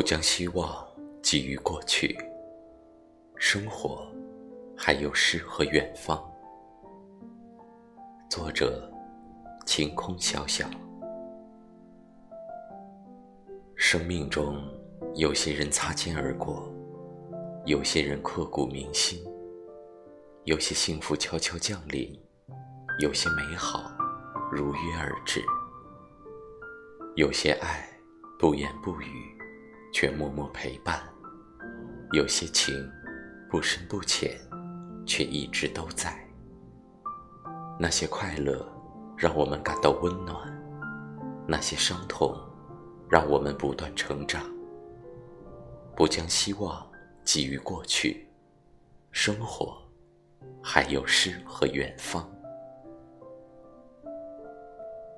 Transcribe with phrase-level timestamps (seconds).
[0.00, 0.82] 不将希望
[1.22, 2.18] 寄予过去，
[3.36, 4.10] 生活
[4.74, 6.18] 还有诗和远方。
[8.30, 8.90] 作者：
[9.66, 10.66] 晴空小小。
[13.76, 14.56] 生命中
[15.16, 16.66] 有些人擦肩而过，
[17.66, 19.22] 有些人刻骨铭心，
[20.44, 22.18] 有些幸福悄悄降临，
[23.00, 23.92] 有些美好
[24.50, 25.44] 如约而至，
[27.16, 27.86] 有些爱
[28.38, 29.38] 不言不语。
[29.92, 31.02] 却默默陪伴，
[32.12, 32.74] 有些情
[33.48, 34.38] 不深不浅，
[35.06, 36.16] 却一直都在。
[37.78, 38.66] 那些快乐
[39.16, 40.36] 让我们感到温暖，
[41.46, 42.38] 那些伤痛
[43.08, 44.42] 让我们不断成长。
[45.96, 46.86] 不将希望
[47.24, 48.28] 寄予过去，
[49.10, 49.82] 生活
[50.62, 52.30] 还有诗和远方。